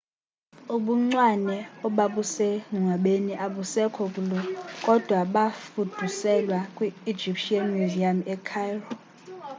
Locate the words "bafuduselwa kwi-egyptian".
5.33-7.67